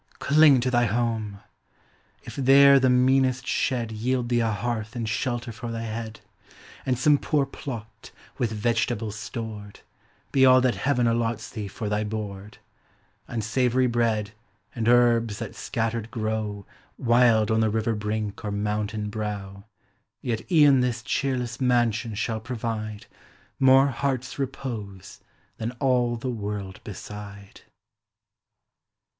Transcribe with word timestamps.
Cling 0.17 0.61
to 0.61 0.71
thy 0.71 0.85
home! 0.85 1.41
if 2.23 2.35
there 2.35 2.79
the 2.79 2.89
meanest 2.89 3.45
shed 3.45 3.91
Yield 3.91 4.29
thee 4.29 4.39
a 4.39 4.49
hearth 4.49 4.95
and 4.95 5.07
shelter 5.07 5.51
for 5.51 5.71
thy 5.71 5.83
head, 5.83 6.21
And 6.87 6.97
some 6.97 7.19
poor 7.19 7.45
plot, 7.45 8.09
with 8.39 8.51
vegetables 8.51 9.15
stored, 9.15 9.81
lie 10.33 10.43
all 10.43 10.59
that 10.61 10.73
Heaven 10.73 11.05
allots 11.05 11.51
thee 11.51 11.67
for 11.67 11.87
thv 11.87 12.09
board, 12.09 12.57
I'lisavorv 13.29 13.91
bread, 13.91 14.31
and 14.73 14.87
herbs 14.87 15.37
that 15.37 15.53
sea 15.53 15.69
tiered 15.71 16.09
grov 16.09 16.65
Wild 16.97 17.51
on 17.51 17.59
the 17.59 17.69
river 17.69 17.93
brink 17.93 18.43
or 18.43 18.49
mountain 18.49 19.11
brow. 19.11 19.65
Vet 20.23 20.51
e'en 20.51 20.79
this 20.79 21.03
cheerless 21.03 21.61
mansion 21.61 22.15
shall 22.15 22.39
provide 22.39 23.05
More 23.59 23.89
heart's 23.89 24.39
repose 24.39 25.19
than 25.57 25.73
all 25.73 26.15
the 26.15 26.31
world 26.31 26.83
beside. 26.83 27.61